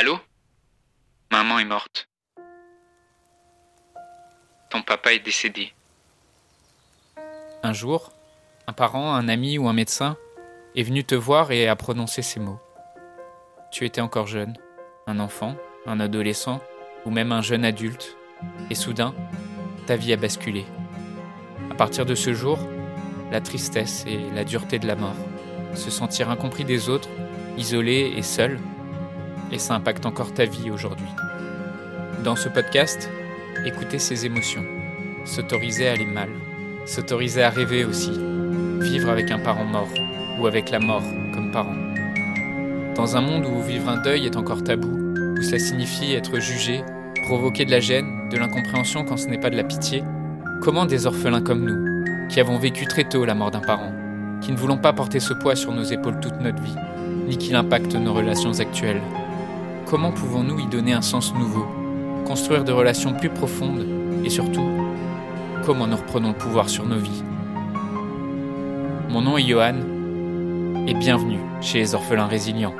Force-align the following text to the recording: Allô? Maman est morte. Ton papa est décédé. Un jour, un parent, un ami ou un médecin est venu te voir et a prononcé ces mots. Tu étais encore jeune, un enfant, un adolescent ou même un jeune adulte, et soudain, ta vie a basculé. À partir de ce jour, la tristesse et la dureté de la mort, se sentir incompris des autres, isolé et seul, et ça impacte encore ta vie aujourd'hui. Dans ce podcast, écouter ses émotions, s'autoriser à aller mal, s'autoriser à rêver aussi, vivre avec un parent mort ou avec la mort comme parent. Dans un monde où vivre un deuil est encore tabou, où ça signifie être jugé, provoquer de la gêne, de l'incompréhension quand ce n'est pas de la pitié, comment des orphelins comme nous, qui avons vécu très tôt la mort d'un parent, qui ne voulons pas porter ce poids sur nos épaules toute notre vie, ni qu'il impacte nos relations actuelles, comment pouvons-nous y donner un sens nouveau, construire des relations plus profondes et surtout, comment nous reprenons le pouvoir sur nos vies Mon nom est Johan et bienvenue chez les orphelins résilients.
Allô? 0.00 0.18
Maman 1.30 1.58
est 1.58 1.66
morte. 1.66 2.08
Ton 4.70 4.80
papa 4.80 5.12
est 5.12 5.18
décédé. 5.18 5.74
Un 7.62 7.74
jour, 7.74 8.10
un 8.66 8.72
parent, 8.72 9.12
un 9.12 9.28
ami 9.28 9.58
ou 9.58 9.68
un 9.68 9.74
médecin 9.74 10.16
est 10.74 10.84
venu 10.84 11.04
te 11.04 11.14
voir 11.14 11.52
et 11.52 11.68
a 11.68 11.76
prononcé 11.76 12.22
ces 12.22 12.40
mots. 12.40 12.58
Tu 13.70 13.84
étais 13.84 14.00
encore 14.00 14.26
jeune, 14.26 14.56
un 15.06 15.20
enfant, 15.20 15.54
un 15.84 16.00
adolescent 16.00 16.62
ou 17.04 17.10
même 17.10 17.30
un 17.30 17.42
jeune 17.42 17.66
adulte, 17.66 18.16
et 18.70 18.74
soudain, 18.74 19.14
ta 19.86 19.96
vie 19.96 20.14
a 20.14 20.16
basculé. 20.16 20.64
À 21.70 21.74
partir 21.74 22.06
de 22.06 22.14
ce 22.14 22.32
jour, 22.32 22.58
la 23.30 23.42
tristesse 23.42 24.06
et 24.06 24.16
la 24.30 24.44
dureté 24.44 24.78
de 24.78 24.86
la 24.86 24.96
mort, 24.96 25.16
se 25.74 25.90
sentir 25.90 26.30
incompris 26.30 26.64
des 26.64 26.88
autres, 26.88 27.10
isolé 27.58 28.14
et 28.16 28.22
seul, 28.22 28.58
et 29.52 29.58
ça 29.58 29.74
impacte 29.74 30.06
encore 30.06 30.32
ta 30.32 30.44
vie 30.44 30.70
aujourd'hui. 30.70 31.08
Dans 32.24 32.36
ce 32.36 32.48
podcast, 32.48 33.10
écouter 33.64 33.98
ses 33.98 34.26
émotions, 34.26 34.64
s'autoriser 35.24 35.88
à 35.88 35.92
aller 35.92 36.06
mal, 36.06 36.28
s'autoriser 36.86 37.42
à 37.42 37.50
rêver 37.50 37.84
aussi, 37.84 38.12
vivre 38.80 39.10
avec 39.10 39.30
un 39.30 39.38
parent 39.38 39.64
mort 39.64 39.88
ou 40.38 40.46
avec 40.46 40.70
la 40.70 40.80
mort 40.80 41.02
comme 41.34 41.50
parent. 41.52 41.74
Dans 42.94 43.16
un 43.16 43.20
monde 43.20 43.46
où 43.46 43.62
vivre 43.62 43.88
un 43.88 44.02
deuil 44.02 44.26
est 44.26 44.36
encore 44.36 44.62
tabou, 44.62 45.14
où 45.38 45.42
ça 45.42 45.58
signifie 45.58 46.12
être 46.12 46.38
jugé, 46.40 46.82
provoquer 47.24 47.64
de 47.64 47.70
la 47.70 47.80
gêne, 47.80 48.28
de 48.30 48.36
l'incompréhension 48.36 49.04
quand 49.04 49.16
ce 49.16 49.26
n'est 49.26 49.40
pas 49.40 49.50
de 49.50 49.56
la 49.56 49.64
pitié, 49.64 50.02
comment 50.60 50.86
des 50.86 51.06
orphelins 51.06 51.42
comme 51.42 51.64
nous, 51.64 52.28
qui 52.28 52.40
avons 52.40 52.58
vécu 52.58 52.86
très 52.86 53.04
tôt 53.04 53.24
la 53.24 53.34
mort 53.34 53.50
d'un 53.50 53.60
parent, 53.60 53.92
qui 54.40 54.52
ne 54.52 54.56
voulons 54.56 54.78
pas 54.78 54.92
porter 54.92 55.20
ce 55.20 55.32
poids 55.34 55.56
sur 55.56 55.72
nos 55.72 55.84
épaules 55.84 56.20
toute 56.20 56.40
notre 56.40 56.62
vie, 56.62 56.76
ni 57.26 57.36
qu'il 57.36 57.56
impacte 57.56 57.94
nos 57.94 58.12
relations 58.12 58.58
actuelles, 58.58 59.02
comment 59.90 60.12
pouvons-nous 60.12 60.60
y 60.60 60.66
donner 60.66 60.92
un 60.92 61.02
sens 61.02 61.34
nouveau, 61.34 61.66
construire 62.24 62.62
des 62.62 62.70
relations 62.70 63.12
plus 63.12 63.28
profondes 63.28 63.84
et 64.24 64.30
surtout, 64.30 64.62
comment 65.66 65.88
nous 65.88 65.96
reprenons 65.96 66.28
le 66.28 66.38
pouvoir 66.38 66.68
sur 66.68 66.86
nos 66.86 66.98
vies 66.98 67.24
Mon 69.08 69.20
nom 69.20 69.36
est 69.36 69.42
Johan 69.42 69.74
et 70.86 70.94
bienvenue 70.94 71.40
chez 71.60 71.78
les 71.78 71.94
orphelins 71.96 72.28
résilients. 72.28 72.74